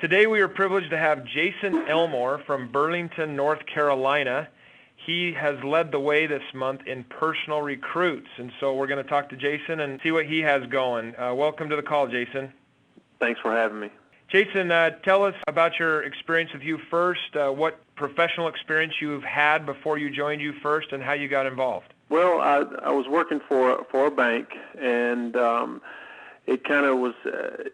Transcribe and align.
Today 0.00 0.26
we 0.26 0.40
are 0.40 0.48
privileged 0.48 0.88
to 0.92 0.96
have 0.96 1.26
Jason 1.26 1.86
Elmore 1.86 2.40
from 2.46 2.72
Burlington, 2.72 3.36
North 3.36 3.66
Carolina. 3.66 4.48
He 4.96 5.34
has 5.34 5.62
led 5.62 5.92
the 5.92 6.00
way 6.00 6.26
this 6.26 6.42
month 6.54 6.86
in 6.86 7.04
personal 7.04 7.60
recruits, 7.60 8.28
and 8.38 8.50
so 8.60 8.74
we're 8.74 8.86
going 8.86 9.04
to 9.04 9.10
talk 9.10 9.28
to 9.28 9.36
Jason 9.36 9.80
and 9.80 10.00
see 10.02 10.10
what 10.10 10.24
he 10.24 10.40
has 10.40 10.64
going. 10.68 11.14
Uh, 11.16 11.34
welcome 11.34 11.68
to 11.68 11.76
the 11.76 11.82
call, 11.82 12.08
Jason. 12.08 12.50
Thanks 13.18 13.40
for 13.42 13.52
having 13.52 13.78
me. 13.78 13.90
Jason, 14.28 14.72
uh, 14.72 14.88
tell 15.04 15.22
us 15.22 15.34
about 15.46 15.78
your 15.78 16.02
experience 16.02 16.50
with 16.54 16.62
You 16.62 16.78
First, 16.90 17.36
uh, 17.36 17.50
what 17.50 17.78
professional 17.94 18.48
experience 18.48 18.94
you've 19.02 19.22
had 19.22 19.66
before 19.66 19.98
you 19.98 20.08
joined 20.08 20.40
You 20.40 20.54
First, 20.62 20.92
and 20.92 21.02
how 21.02 21.12
you 21.12 21.28
got 21.28 21.44
involved. 21.44 21.92
Well, 22.08 22.40
I, 22.40 22.64
I 22.86 22.90
was 22.90 23.06
working 23.06 23.40
for 23.46 23.84
for 23.90 24.06
a 24.06 24.10
bank, 24.10 24.48
and 24.80 25.36
um, 25.36 25.82
it 26.46 26.64
kind 26.64 26.86
of 26.86 26.96
was 26.96 27.12
uh, 27.26 27.64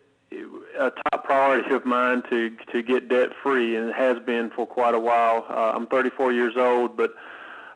a 0.78 0.90
top 1.10 1.24
priority 1.24 1.74
of 1.74 1.84
mine 1.84 2.22
to 2.30 2.50
to 2.72 2.82
get 2.82 3.08
debt 3.08 3.30
free, 3.42 3.76
and 3.76 3.90
it 3.90 3.94
has 3.94 4.18
been 4.20 4.50
for 4.50 4.66
quite 4.66 4.94
a 4.94 4.98
while. 4.98 5.46
Uh, 5.48 5.72
I'm 5.74 5.86
34 5.86 6.32
years 6.32 6.54
old, 6.56 6.96
but 6.96 7.14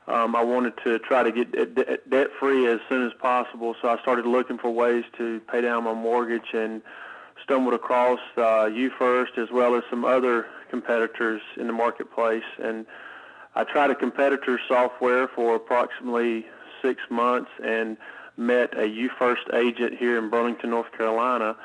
um, 0.06 0.34
I 0.34 0.42
wanted 0.42 0.74
to 0.84 0.98
try 0.98 1.22
to 1.22 1.30
get 1.32 1.52
debt 2.10 2.28
free 2.38 2.66
as 2.66 2.80
soon 2.88 3.06
as 3.06 3.12
possible. 3.20 3.74
So 3.80 3.88
I 3.88 4.00
started 4.00 4.26
looking 4.26 4.58
for 4.58 4.70
ways 4.70 5.04
to 5.18 5.40
pay 5.50 5.60
down 5.60 5.84
my 5.84 5.94
mortgage 5.94 6.52
and 6.52 6.82
stumbled 7.42 7.74
across 7.74 8.20
uh, 8.36 8.66
you 8.66 8.90
first 8.90 9.38
as 9.38 9.48
well 9.52 9.74
as 9.74 9.82
some 9.88 10.04
other 10.04 10.46
competitors 10.68 11.42
in 11.56 11.66
the 11.66 11.72
marketplace. 11.72 12.44
And 12.62 12.86
I 13.54 13.64
tried 13.64 13.90
a 13.90 13.94
competitor 13.94 14.60
software 14.68 15.28
for 15.28 15.54
approximately 15.54 16.46
six 16.82 17.02
months 17.10 17.50
and 17.64 17.96
met 18.36 18.76
a 18.78 18.86
you 18.86 19.10
first 19.18 19.42
agent 19.52 19.96
here 19.98 20.18
in 20.18 20.30
Burlington, 20.30 20.70
North 20.70 20.90
Carolina 20.96 21.56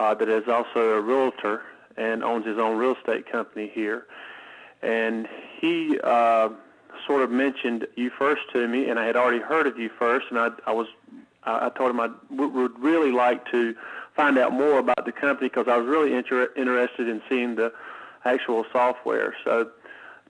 uh, 0.00 0.14
that 0.14 0.30
is 0.30 0.48
also 0.48 0.92
a 0.92 1.00
realtor 1.00 1.60
and 1.98 2.24
owns 2.24 2.46
his 2.46 2.56
own 2.56 2.78
real 2.78 2.96
estate 2.96 3.30
company 3.30 3.70
here. 3.72 4.06
And 4.80 5.28
he 5.58 6.00
uh, 6.02 6.48
sort 7.06 7.20
of 7.20 7.30
mentioned 7.30 7.86
you 7.96 8.08
first 8.08 8.42
to 8.54 8.66
me, 8.66 8.88
and 8.88 8.98
I 8.98 9.04
had 9.04 9.14
already 9.14 9.40
heard 9.40 9.66
of 9.66 9.78
you 9.78 9.90
first, 9.98 10.26
and 10.30 10.38
I, 10.38 10.48
I 10.66 10.72
was 10.72 10.86
I 11.44 11.70
told 11.70 11.90
him 11.90 12.00
I 12.00 12.10
would 12.30 12.78
really 12.78 13.12
like 13.12 13.50
to 13.50 13.74
find 14.14 14.38
out 14.38 14.52
more 14.52 14.78
about 14.78 15.04
the 15.04 15.12
company 15.12 15.48
because 15.48 15.68
I 15.68 15.76
was 15.76 15.86
really 15.86 16.14
inter- 16.14 16.50
interested 16.54 17.08
in 17.08 17.22
seeing 17.28 17.56
the 17.56 17.72
actual 18.24 18.64
software. 18.72 19.34
So, 19.44 19.70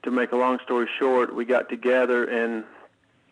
to 0.02 0.10
make 0.10 0.30
a 0.32 0.36
long 0.36 0.58
story 0.64 0.88
short, 0.98 1.34
we 1.34 1.44
got 1.44 1.68
together 1.68 2.24
and 2.24 2.64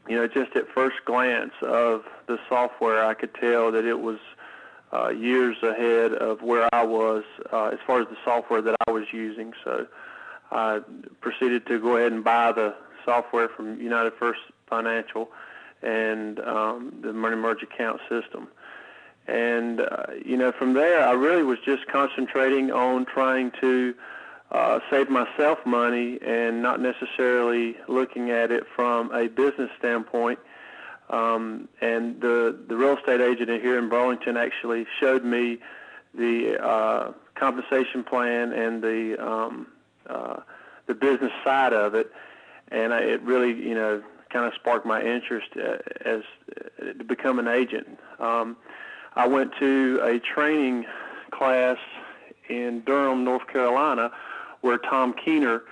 you 0.08 0.16
know 0.16 0.28
just 0.28 0.54
at 0.54 0.68
first 0.68 0.96
glance 1.04 1.52
of 1.62 2.04
the 2.26 2.38
software, 2.48 3.04
I 3.04 3.14
could 3.14 3.34
tell 3.34 3.72
that 3.72 3.84
it 3.84 4.00
was 4.00 4.18
uh, 4.92 5.08
years 5.08 5.56
ahead 5.62 6.12
of 6.12 6.42
where 6.42 6.68
I 6.74 6.84
was 6.84 7.24
uh, 7.52 7.66
as 7.66 7.78
far 7.86 8.00
as 8.00 8.08
the 8.08 8.16
software 8.24 8.62
that 8.62 8.76
I 8.86 8.90
was 8.90 9.04
using. 9.12 9.52
So 9.64 9.86
I 10.50 10.80
proceeded 11.20 11.66
to 11.66 11.78
go 11.78 11.96
ahead 11.96 12.12
and 12.12 12.24
buy 12.24 12.52
the 12.52 12.74
software 13.04 13.48
from 13.48 13.80
United 13.80 14.14
First 14.14 14.40
Financial 14.68 15.30
and 15.82 16.40
um, 16.40 16.92
the 17.02 17.12
money 17.12 17.36
merge 17.36 17.62
account 17.62 18.00
system. 18.08 18.48
And 19.26 19.80
uh, 19.80 20.04
you 20.24 20.36
know, 20.36 20.52
from 20.52 20.72
there, 20.72 21.06
I 21.06 21.12
really 21.12 21.42
was 21.42 21.58
just 21.64 21.86
concentrating 21.86 22.72
on 22.72 23.04
trying 23.04 23.52
to 23.60 23.94
uh, 24.50 24.80
save 24.90 25.10
myself 25.10 25.58
money 25.66 26.18
and 26.22 26.62
not 26.62 26.80
necessarily 26.80 27.76
looking 27.86 28.30
at 28.30 28.50
it 28.50 28.64
from 28.74 29.12
a 29.12 29.28
business 29.28 29.70
standpoint. 29.78 30.38
Um, 31.10 31.68
and 31.80 32.20
the 32.20 32.58
the 32.68 32.76
real 32.76 32.96
estate 32.96 33.20
agent 33.20 33.48
here 33.62 33.78
in 33.78 33.88
Burlington 33.88 34.36
actually 34.36 34.86
showed 35.00 35.24
me 35.24 35.58
the 36.14 36.62
uh, 36.62 37.12
compensation 37.34 38.04
plan 38.04 38.52
and 38.52 38.82
the 38.82 39.16
um, 39.18 39.68
uh, 40.06 40.40
the 40.86 40.94
business 40.94 41.32
side 41.44 41.72
of 41.72 41.94
it, 41.94 42.12
and 42.70 42.92
I, 42.92 43.00
it 43.00 43.22
really 43.22 43.54
you 43.54 43.74
know 43.74 44.02
kind 44.30 44.44
of 44.44 44.52
sparked 44.54 44.84
my 44.84 45.00
interest 45.02 45.48
uh, 45.56 45.78
as 46.04 46.22
uh, 46.80 46.92
to 46.92 47.04
become 47.04 47.38
an 47.38 47.48
agent. 47.48 47.98
Um, 48.18 48.56
I 49.16 49.26
went 49.26 49.52
to 49.58 50.00
a 50.02 50.18
training 50.18 50.84
class 51.30 51.78
in 52.48 52.80
Durham, 52.80 53.24
North 53.24 53.46
Carolina, 53.46 54.10
where 54.60 54.78
Tom 54.78 55.14
Keener, 55.14 55.62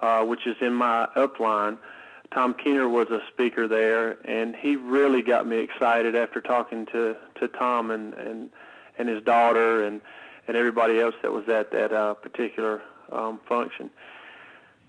uh, 0.00 0.24
which 0.24 0.46
is 0.46 0.56
in 0.60 0.74
my 0.74 1.08
upline, 1.16 1.78
Tom 2.32 2.54
Keener 2.54 2.88
was 2.88 3.08
a 3.10 3.20
speaker 3.32 3.68
there, 3.68 4.18
and 4.26 4.54
he 4.56 4.76
really 4.76 5.22
got 5.22 5.46
me 5.46 5.58
excited 5.58 6.14
after 6.14 6.40
talking 6.40 6.86
to 6.86 7.16
to 7.40 7.48
Tom 7.48 7.90
and 7.90 8.14
and 8.14 8.50
and 8.98 9.08
his 9.08 9.22
daughter 9.22 9.84
and 9.84 10.00
and 10.48 10.56
everybody 10.56 11.00
else 11.00 11.14
that 11.22 11.32
was 11.32 11.48
at 11.48 11.70
that 11.72 11.92
uh, 11.92 12.14
particular 12.14 12.82
um, 13.12 13.40
function. 13.48 13.90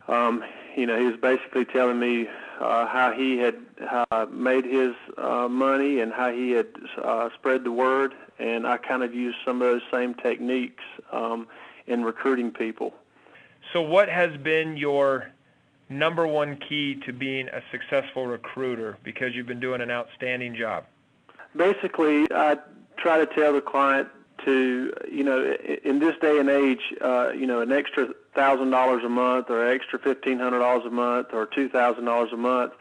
Um, 0.08 0.44
you 0.76 0.86
know, 0.86 0.98
he 0.98 1.06
was 1.06 1.18
basically 1.18 1.66
telling 1.66 2.00
me 2.00 2.28
uh, 2.60 2.88
how 2.88 3.12
he 3.12 3.38
had 3.38 3.56
uh, 3.90 4.26
made 4.32 4.64
his 4.64 4.94
uh, 5.18 5.48
money 5.50 6.00
and 6.00 6.14
how 6.14 6.32
he 6.32 6.52
had 6.52 6.68
uh, 7.02 7.30
spread 7.34 7.64
the 7.64 7.72
word, 7.72 8.14
and 8.40 8.66
I 8.66 8.78
kind 8.78 9.04
of 9.04 9.14
used 9.14 9.38
some 9.44 9.62
of 9.62 9.68
those 9.68 9.82
same 9.92 10.14
techniques 10.14 10.84
um, 11.12 11.48
in 11.88 12.04
recruiting 12.04 12.52
people. 12.52 12.94
So, 13.74 13.82
what 13.82 14.08
has 14.08 14.38
been 14.38 14.78
your 14.78 15.30
number 15.90 16.28
one 16.28 16.58
key 16.58 16.96
to 17.06 17.14
being 17.14 17.48
a 17.50 17.62
successful 17.72 18.28
recruiter? 18.28 18.98
Because 19.04 19.36
you've 19.36 19.48
been 19.48 19.60
doing 19.60 19.82
an 19.82 19.92
outstanding 19.92 20.56
job. 20.56 20.86
Basically, 21.56 22.28
I 22.32 22.58
try 22.98 23.18
to 23.18 23.26
tell 23.26 23.54
the 23.54 23.62
client 23.62 24.10
to, 24.46 24.94
you 25.12 25.24
know, 25.24 25.56
in 25.84 26.00
this 26.00 26.16
day 26.22 26.40
and 26.40 26.50
age, 26.50 26.94
uh, 27.02 27.30
you 27.30 27.48
know, 27.48 27.62
an 27.62 27.72
extra 27.72 28.10
thousand 28.36 28.70
dollars 28.70 29.04
a 29.04 29.10
month 29.10 29.50
or 29.50 29.68
extra 29.68 29.98
fifteen 29.98 30.40
hundred 30.40 30.60
dollars 30.60 30.86
a 30.86 30.92
month 30.92 31.34
or 31.34 31.46
two 31.48 31.68
thousand 31.70 32.06
dollars 32.06 32.32
a 32.32 32.38
month 32.38 32.74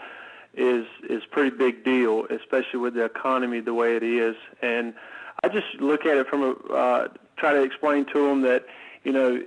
is 0.55 0.87
is 1.09 1.23
pretty 1.31 1.56
big 1.56 1.84
deal, 1.84 2.27
especially 2.27 2.81
with 2.81 2.94
the 2.94 3.05
economy 3.05 3.61
the 3.61 3.75
way 3.75 3.97
it 3.97 4.03
is. 4.03 4.37
And 4.61 4.94
I 5.43 5.49
just 5.49 5.67
look 5.81 6.05
at 6.05 6.17
it 6.19 6.27
from 6.28 6.43
a 6.43 6.50
uh, 6.73 7.09
try 7.37 7.53
to 7.53 7.62
explain 7.62 8.05
to 8.06 8.28
them 8.28 8.43
that, 8.43 8.67
you 9.05 9.12
know, 9.12 9.43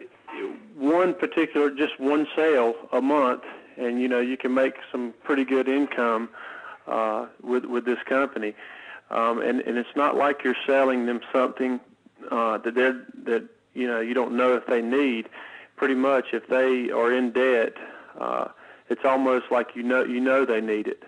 one 0.76 1.14
particular 1.14 1.70
just 1.70 2.00
one 2.00 2.28
sale 2.36 2.76
a 2.92 3.02
month, 3.02 3.44
and 3.78 4.02
you 4.02 4.08
know 4.08 4.20
you 4.20 4.38
can 4.38 4.54
make 4.54 4.76
some 4.92 5.14
pretty 5.24 5.46
good 5.46 5.68
income 5.68 6.30
uh, 6.88 7.28
with 7.42 7.66
with 7.66 7.86
this 7.86 8.00
company. 8.08 8.54
Um, 9.12 9.42
and 9.42 9.62
and 9.62 9.78
it's 9.78 9.96
not 9.96 10.16
like 10.16 10.44
you're 10.44 10.56
selling 10.66 11.06
them 11.06 11.22
something 11.34 11.80
uh, 12.32 12.58
that 12.60 12.76
they 12.76 12.92
that 13.32 13.44
you 13.74 13.88
know 13.88 14.00
you 14.00 14.14
don't 14.14 14.36
know 14.36 14.56
if 14.56 14.66
they 14.68 14.82
need. 14.82 15.30
Pretty 15.76 15.96
much, 15.96 16.34
if 16.34 16.48
they 16.48 16.92
are 16.92 17.14
in 17.14 17.32
debt, 17.32 17.74
uh, 18.20 18.50
it's 18.90 19.06
almost 19.06 19.46
like 19.50 19.76
you 19.76 19.84
know 19.84 20.04
you 20.04 20.20
know 20.20 20.46
they 20.46 20.62
need 20.62 20.88
it. 20.88 21.04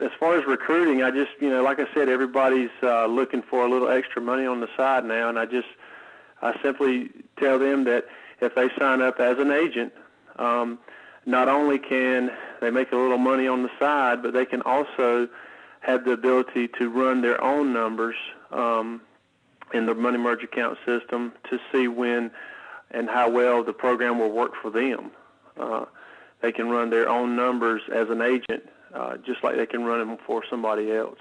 As 0.00 0.10
far 0.18 0.36
as 0.38 0.46
recruiting, 0.46 1.02
I 1.02 1.10
just 1.10 1.30
you 1.40 1.48
know 1.48 1.62
like 1.62 1.78
I 1.78 1.86
said, 1.94 2.08
everybody's 2.08 2.70
uh, 2.82 3.06
looking 3.06 3.42
for 3.42 3.64
a 3.64 3.70
little 3.70 3.88
extra 3.88 4.20
money 4.20 4.44
on 4.44 4.60
the 4.60 4.68
side 4.76 5.04
now, 5.04 5.28
and 5.28 5.38
I 5.38 5.46
just 5.46 5.68
I 6.42 6.60
simply 6.62 7.10
tell 7.38 7.58
them 7.58 7.84
that 7.84 8.06
if 8.40 8.54
they 8.54 8.68
sign 8.78 9.02
up 9.02 9.20
as 9.20 9.38
an 9.38 9.50
agent, 9.50 9.92
um, 10.36 10.78
not 11.24 11.48
only 11.48 11.78
can 11.78 12.30
they 12.60 12.70
make 12.70 12.92
a 12.92 12.96
little 12.96 13.18
money 13.18 13.46
on 13.46 13.62
the 13.62 13.70
side, 13.78 14.22
but 14.22 14.32
they 14.32 14.44
can 14.44 14.62
also 14.62 15.28
have 15.80 16.04
the 16.04 16.12
ability 16.12 16.68
to 16.78 16.88
run 16.88 17.22
their 17.22 17.42
own 17.42 17.72
numbers 17.72 18.16
um, 18.50 19.00
in 19.72 19.86
the 19.86 19.94
money 19.94 20.18
merge 20.18 20.42
account 20.42 20.78
system 20.86 21.32
to 21.50 21.58
see 21.72 21.88
when 21.88 22.30
and 22.90 23.08
how 23.08 23.28
well 23.28 23.64
the 23.64 23.72
program 23.72 24.18
will 24.18 24.30
work 24.30 24.52
for 24.60 24.70
them. 24.70 25.10
Uh, 25.58 25.84
they 26.42 26.52
can 26.52 26.68
run 26.68 26.90
their 26.90 27.08
own 27.08 27.34
numbers 27.34 27.82
as 27.92 28.08
an 28.10 28.20
agent, 28.22 28.62
uh, 28.94 29.16
just 29.18 29.42
like 29.42 29.56
they 29.56 29.66
can 29.66 29.84
run 29.84 29.98
them 29.98 30.18
for 30.26 30.44
somebody 30.48 30.92
else. 30.92 31.18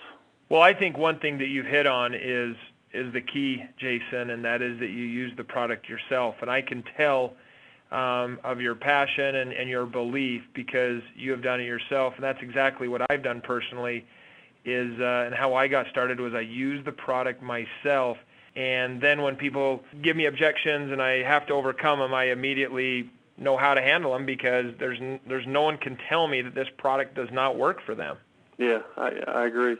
Well, 0.49 0.61
I 0.61 0.73
think 0.73 0.97
one 0.97 1.19
thing 1.19 1.39
that 1.39 1.47
you've 1.47 1.65
hit 1.65 1.87
on 1.87 2.13
is 2.13 2.55
is 2.95 3.13
the 3.13 3.21
key, 3.21 3.63
Jason, 3.77 4.29
and 4.29 4.43
that 4.45 4.61
is 4.61 4.79
that 4.79 4.89
you 4.89 5.03
use 5.03 5.31
the 5.37 5.43
product 5.43 5.89
yourself. 5.89 6.35
And 6.41 6.49
I 6.49 6.61
can 6.61 6.83
tell 6.97 7.33
um, 7.91 8.39
of 8.43 8.61
your 8.61 8.75
passion 8.75 9.35
and, 9.35 9.51
and 9.53 9.69
your 9.69 9.85
belief 9.85 10.41
because 10.53 11.01
you 11.15 11.31
have 11.31 11.43
done 11.43 11.59
it 11.59 11.65
yourself, 11.65 12.13
and 12.15 12.23
that's 12.23 12.41
exactly 12.41 12.87
what 12.87 13.01
I've 13.09 13.23
done 13.23 13.41
personally. 13.41 14.05
Is 14.63 14.99
uh, 14.99 15.25
and 15.27 15.35
how 15.35 15.53
I 15.53 15.67
got 15.67 15.87
started 15.89 16.19
was 16.19 16.33
I 16.33 16.39
used 16.39 16.85
the 16.85 16.91
product 16.91 17.43
myself 17.43 18.17
and 18.55 19.01
then 19.01 19.21
when 19.21 19.35
people 19.35 19.83
give 20.01 20.15
me 20.15 20.25
objections 20.25 20.91
and 20.91 21.01
I 21.01 21.23
have 21.23 21.45
to 21.47 21.53
overcome 21.53 21.99
them, 21.99 22.13
I 22.13 22.25
immediately 22.25 23.09
know 23.37 23.57
how 23.57 23.73
to 23.73 23.81
handle 23.81 24.13
them 24.13 24.25
because 24.25 24.73
there's 24.79 24.99
there's 25.27 25.45
no 25.45 25.63
one 25.63 25.77
can 25.77 25.97
tell 26.07 26.27
me 26.27 26.41
that 26.41 26.55
this 26.55 26.69
product 26.77 27.15
does 27.15 27.29
not 27.31 27.57
work 27.57 27.81
for 27.85 27.95
them. 27.95 28.17
Yeah, 28.57 28.79
I, 28.95 29.11
I 29.27 29.45
agree, 29.45 29.75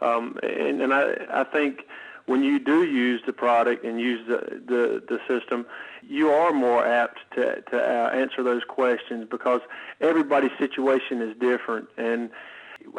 um, 0.00 0.38
and, 0.42 0.80
and 0.80 0.94
I 0.94 1.14
I 1.30 1.44
think 1.44 1.82
when 2.26 2.42
you 2.42 2.58
do 2.58 2.84
use 2.84 3.22
the 3.24 3.32
product 3.32 3.84
and 3.84 4.00
use 4.00 4.26
the 4.26 4.60
the, 4.66 5.02
the 5.08 5.20
system, 5.26 5.66
you 6.02 6.30
are 6.30 6.52
more 6.52 6.86
apt 6.86 7.18
to 7.34 7.60
to 7.62 7.76
uh, 7.76 8.10
answer 8.10 8.42
those 8.42 8.62
questions 8.64 9.26
because 9.30 9.60
everybody's 10.00 10.56
situation 10.58 11.22
is 11.22 11.36
different 11.38 11.88
and 11.96 12.30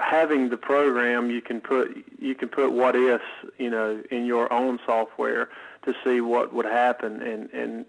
having 0.02 0.50
the 0.50 0.58
program, 0.58 1.30
you 1.30 1.42
can 1.42 1.62
put 1.62 2.06
you 2.20 2.36
can 2.36 2.50
put 2.50 2.72
what 2.72 2.96
ifs, 2.96 3.24
you 3.58 3.70
know, 3.70 4.02
in 4.12 4.26
your 4.26 4.52
own 4.52 4.80
software 4.86 5.50
to 5.84 5.94
see 6.04 6.22
what 6.22 6.54
would 6.54 6.66
happen 6.66 7.22
and 7.22 7.50
and 7.52 7.86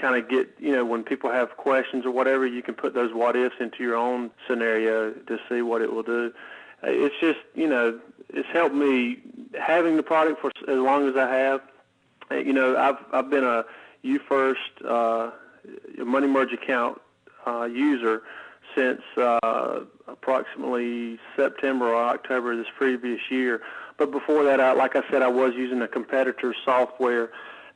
kind 0.00 0.16
of 0.16 0.28
get, 0.28 0.48
you 0.58 0.70
know, 0.70 0.84
when 0.84 1.02
people 1.02 1.30
have 1.30 1.56
questions 1.56 2.06
or 2.06 2.12
whatever, 2.12 2.46
you 2.46 2.62
can 2.62 2.74
put 2.74 2.94
those 2.94 3.12
what 3.12 3.34
ifs 3.34 3.56
into 3.58 3.82
your 3.82 3.96
own 3.96 4.30
scenario 4.46 5.12
to 5.12 5.38
see 5.48 5.60
what 5.60 5.82
it 5.82 5.92
will 5.92 6.04
do. 6.04 6.32
Uh, 6.82 6.90
It's 6.90 7.14
just, 7.20 7.40
you 7.54 7.68
know, 7.68 7.98
it's 8.30 8.48
helped 8.52 8.74
me 8.74 9.18
having 9.58 9.96
the 9.96 10.02
product 10.02 10.40
for 10.40 10.50
as 10.68 10.78
long 10.78 11.08
as 11.08 11.16
I 11.16 11.28
have. 11.28 11.60
Uh, 12.30 12.36
You 12.36 12.52
know, 12.52 12.76
I've 12.76 12.98
I've 13.12 13.30
been 13.30 13.44
a 13.44 13.64
you 14.02 14.18
first 14.18 14.70
uh, 14.86 15.30
money 15.98 16.26
merge 16.26 16.52
account 16.52 17.00
uh, 17.46 17.64
user 17.64 18.22
since 18.74 19.00
uh, 19.16 19.80
approximately 20.06 21.18
September 21.36 21.88
or 21.88 22.04
October 22.04 22.52
of 22.52 22.58
this 22.58 22.68
previous 22.76 23.20
year. 23.30 23.60
But 23.96 24.12
before 24.12 24.44
that, 24.44 24.60
I, 24.60 24.72
like 24.72 24.94
I 24.94 25.02
said, 25.10 25.22
I 25.22 25.28
was 25.28 25.54
using 25.54 25.82
a 25.82 25.88
competitor 25.88 26.54
software 26.64 27.30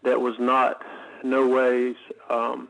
that 0.04 0.20
was 0.20 0.34
not 0.38 0.82
no 1.24 1.46
ways 1.48 1.96
um, 2.30 2.68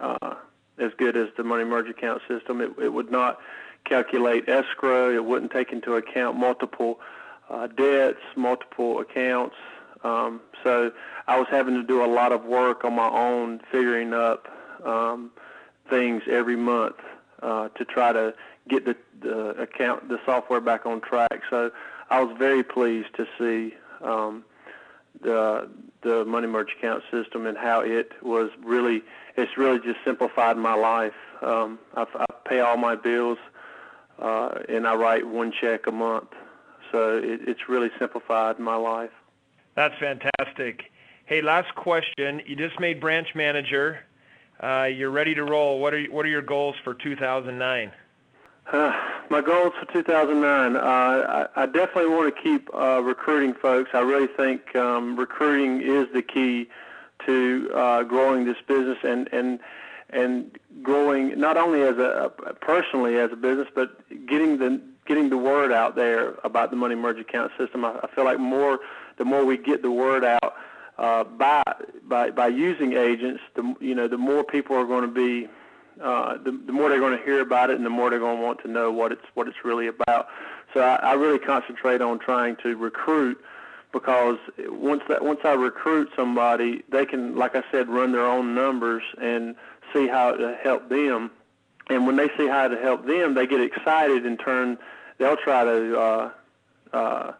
uh, 0.00 0.34
as 0.78 0.92
good 0.98 1.16
as 1.16 1.28
the 1.36 1.44
money 1.44 1.64
merge 1.64 1.88
account 1.88 2.22
system. 2.28 2.60
It, 2.60 2.72
it 2.82 2.92
would 2.92 3.10
not 3.10 3.38
calculate 3.84 4.48
escrow. 4.48 5.14
It 5.14 5.24
wouldn't 5.24 5.52
take 5.52 5.72
into 5.72 5.94
account 5.94 6.36
multiple 6.36 7.00
uh, 7.48 7.66
debts, 7.66 8.20
multiple 8.36 9.00
accounts. 9.00 9.56
Um, 10.02 10.40
so 10.64 10.92
I 11.26 11.38
was 11.38 11.48
having 11.50 11.74
to 11.74 11.82
do 11.82 12.04
a 12.04 12.06
lot 12.06 12.32
of 12.32 12.44
work 12.44 12.84
on 12.84 12.94
my 12.94 13.08
own, 13.08 13.60
figuring 13.70 14.14
up 14.14 14.48
um, 14.84 15.30
things 15.88 16.22
every 16.30 16.56
month 16.56 16.96
uh, 17.42 17.68
to 17.70 17.84
try 17.84 18.12
to 18.12 18.34
get 18.68 18.84
the, 18.84 18.96
the 19.20 19.50
account, 19.60 20.08
the 20.08 20.18
software 20.24 20.60
back 20.60 20.86
on 20.86 21.00
track. 21.00 21.42
So 21.50 21.70
I 22.08 22.22
was 22.22 22.34
very 22.38 22.62
pleased 22.62 23.14
to 23.16 23.26
see 23.38 23.74
um, 24.02 24.44
the 25.22 25.68
the 26.02 26.24
money 26.24 26.46
merge 26.46 26.72
account 26.78 27.02
system 27.10 27.44
and 27.44 27.58
how 27.58 27.80
it 27.80 28.12
was 28.22 28.50
really 28.64 29.02
it's 29.36 29.58
really 29.58 29.78
just 29.78 29.98
simplified 30.04 30.56
my 30.56 30.74
life. 30.74 31.12
Um, 31.42 31.78
I, 31.94 32.06
I 32.14 32.24
pay 32.48 32.60
all 32.60 32.76
my 32.76 32.94
bills 32.94 33.38
uh, 34.20 34.62
and 34.68 34.86
I 34.86 34.94
write 34.94 35.26
one 35.26 35.52
check 35.58 35.86
a 35.86 35.92
month, 35.92 36.28
so 36.92 37.18
it, 37.18 37.40
it's 37.46 37.68
really 37.68 37.90
simplified 37.98 38.58
my 38.58 38.76
life. 38.76 39.10
That's 39.74 39.94
fantastic. 39.98 40.90
Hey, 41.26 41.42
last 41.42 41.74
question. 41.74 42.42
You 42.46 42.56
just 42.56 42.78
made 42.80 43.00
branch 43.00 43.28
manager. 43.34 44.00
Uh, 44.62 44.88
you're 44.92 45.10
ready 45.10 45.34
to 45.34 45.44
roll. 45.44 45.78
What 45.80 45.94
are 45.94 46.02
what 46.04 46.26
are 46.26 46.28
your 46.28 46.42
goals 46.42 46.76
for 46.84 46.94
2009? 46.94 47.92
Uh, 48.72 48.92
my 49.30 49.40
goals 49.40 49.72
for 49.78 49.90
2009. 49.92 50.76
Uh, 50.76 50.80
I, 50.80 51.62
I 51.62 51.66
definitely 51.66 52.10
want 52.10 52.34
to 52.34 52.42
keep 52.42 52.68
uh, 52.74 53.00
recruiting 53.02 53.54
folks. 53.54 53.90
I 53.94 54.00
really 54.00 54.26
think 54.26 54.74
um, 54.76 55.16
recruiting 55.16 55.80
is 55.80 56.08
the 56.12 56.22
key 56.22 56.68
to 57.26 57.70
uh, 57.74 58.02
growing 58.02 58.44
this 58.44 58.58
business 58.66 58.98
and 59.02 59.28
and 59.32 59.60
and 60.12 60.58
growing 60.82 61.38
not 61.38 61.56
only 61.56 61.82
as 61.82 61.98
a 61.98 62.32
personally 62.60 63.18
as 63.18 63.32
a 63.32 63.36
business, 63.36 63.68
but 63.74 63.98
getting 64.26 64.58
the 64.58 64.80
getting 65.06 65.30
the 65.30 65.38
word 65.38 65.72
out 65.72 65.96
there 65.96 66.34
about 66.44 66.70
the 66.70 66.76
money 66.76 66.94
merge 66.94 67.18
account 67.18 67.52
system. 67.58 67.84
I, 67.84 67.98
I 68.02 68.08
feel 68.14 68.24
like 68.24 68.38
more 68.38 68.80
the 69.18 69.24
more 69.24 69.44
we 69.44 69.56
get 69.56 69.82
the 69.82 69.90
word 69.90 70.24
out 70.24 70.54
uh, 70.98 71.24
by 71.24 71.62
by 72.04 72.30
by 72.30 72.48
using 72.48 72.92
agents, 72.94 73.40
the 73.54 73.74
you 73.80 73.94
know 73.94 74.08
the 74.08 74.18
more 74.18 74.44
people 74.44 74.76
are 74.76 74.86
going 74.86 75.02
to 75.02 75.08
be 75.08 75.48
uh, 76.02 76.38
the, 76.38 76.52
the 76.66 76.72
more 76.72 76.88
they're 76.88 77.00
going 77.00 77.16
to 77.16 77.24
hear 77.24 77.40
about 77.40 77.70
it, 77.70 77.76
and 77.76 77.84
the 77.84 77.90
more 77.90 78.10
they're 78.10 78.18
going 78.18 78.38
to 78.38 78.42
want 78.42 78.60
to 78.62 78.68
know 78.68 78.90
what 78.90 79.12
it's 79.12 79.24
what 79.34 79.48
it's 79.48 79.64
really 79.64 79.86
about. 79.86 80.28
So 80.74 80.80
I, 80.80 80.94
I 80.96 81.12
really 81.14 81.38
concentrate 81.38 82.00
on 82.00 82.18
trying 82.18 82.56
to 82.62 82.76
recruit 82.76 83.38
because 83.92 84.38
once 84.58 85.02
that 85.08 85.24
once 85.24 85.40
I 85.44 85.54
recruit 85.54 86.10
somebody, 86.14 86.82
they 86.88 87.06
can, 87.06 87.36
like 87.36 87.56
I 87.56 87.62
said, 87.70 87.88
run 87.88 88.12
their 88.12 88.26
own 88.26 88.54
numbers 88.54 89.02
and 89.20 89.56
see 89.92 90.06
how 90.06 90.32
to 90.32 90.56
help 90.62 90.88
them. 90.88 91.30
And 91.88 92.06
when 92.06 92.16
they 92.16 92.28
see 92.36 92.46
how 92.46 92.68
to 92.68 92.76
help 92.76 93.06
them, 93.06 93.34
they 93.34 93.46
get 93.46 93.60
excited 93.60 94.24
and 94.24 94.38
turn. 94.38 94.78
They'll 95.18 95.36
try 95.36 95.64
to. 95.64 95.98
Uh, 95.98 96.30
uh, 96.92 97.32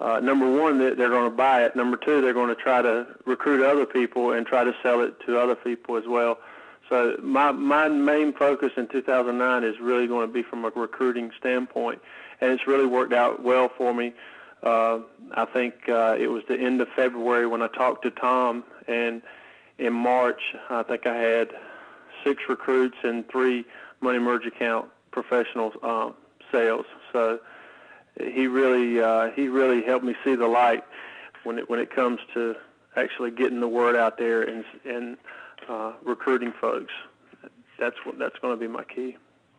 uh, 0.00 0.20
number 0.20 0.50
one, 0.50 0.78
they're 0.78 0.94
going 0.94 1.30
to 1.30 1.36
buy 1.36 1.64
it. 1.64 1.76
Number 1.76 1.96
two, 1.96 2.20
they're 2.20 2.34
going 2.34 2.54
to 2.54 2.60
try 2.60 2.82
to 2.82 3.06
recruit 3.26 3.64
other 3.64 3.86
people 3.86 4.32
and 4.32 4.44
try 4.44 4.64
to 4.64 4.74
sell 4.82 5.00
it 5.00 5.14
to 5.24 5.38
other 5.38 5.54
people 5.54 5.96
as 5.96 6.04
well. 6.06 6.38
So 6.88 7.16
my 7.22 7.52
my 7.52 7.88
main 7.88 8.32
focus 8.32 8.72
in 8.76 8.88
2009 8.88 9.64
is 9.64 9.80
really 9.80 10.06
going 10.06 10.26
to 10.26 10.32
be 10.32 10.42
from 10.42 10.64
a 10.64 10.70
recruiting 10.70 11.30
standpoint, 11.38 12.02
and 12.40 12.50
it's 12.50 12.66
really 12.66 12.86
worked 12.86 13.12
out 13.12 13.42
well 13.42 13.70
for 13.76 13.94
me. 13.94 14.12
Uh, 14.64 15.00
I 15.32 15.44
think 15.44 15.74
uh, 15.88 16.16
it 16.18 16.28
was 16.28 16.42
the 16.48 16.58
end 16.58 16.80
of 16.80 16.88
February 16.96 17.46
when 17.46 17.60
I 17.60 17.68
talked 17.68 18.02
to 18.04 18.10
Tom, 18.10 18.64
and 18.88 19.20
in 19.78 19.92
March 19.92 20.40
I 20.70 20.82
think 20.82 21.06
I 21.06 21.16
had 21.16 21.50
six 22.24 22.42
recruits 22.48 22.96
and 23.02 23.28
three 23.28 23.66
money 24.00 24.18
merge 24.18 24.46
account 24.46 24.88
professional 25.10 25.72
um, 25.82 26.14
sales. 26.50 26.86
So 27.12 27.40
he 28.18 28.46
really 28.46 29.00
uh, 29.00 29.30
he 29.32 29.48
really 29.48 29.82
helped 29.82 30.04
me 30.04 30.14
see 30.24 30.34
the 30.34 30.48
light 30.48 30.84
when 31.44 31.58
it 31.58 31.68
when 31.68 31.78
it 31.78 31.94
comes 31.94 32.20
to 32.32 32.56
actually 32.96 33.32
getting 33.32 33.60
the 33.60 33.68
word 33.68 33.96
out 33.96 34.16
there 34.16 34.42
and 34.42 34.64
and 34.86 35.18
uh, 35.68 35.92
recruiting 36.02 36.52
folks. 36.58 36.92
That's 37.78 37.96
what 38.04 38.18
that's 38.18 38.38
going 38.38 38.54
to 38.54 38.60
be 38.60 38.68
my 38.68 38.84
key. 38.84 39.16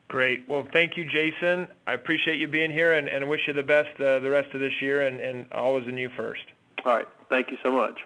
Great. 0.07 0.47
Well, 0.47 0.67
thank 0.71 0.97
you, 0.97 1.05
Jason. 1.05 1.67
I 1.87 1.93
appreciate 1.93 2.39
you 2.39 2.47
being 2.47 2.71
here 2.71 2.93
and, 2.93 3.07
and 3.07 3.27
wish 3.27 3.41
you 3.47 3.53
the 3.53 3.63
best 3.63 3.99
uh, 3.99 4.19
the 4.19 4.29
rest 4.29 4.53
of 4.53 4.59
this 4.59 4.73
year 4.81 5.07
and, 5.07 5.19
and 5.19 5.51
always 5.51 5.87
in 5.87 5.97
you 5.97 6.09
first. 6.15 6.43
All 6.85 6.95
right. 6.95 7.07
Thank 7.29 7.49
you 7.49 7.57
so 7.63 7.71
much. 7.71 7.99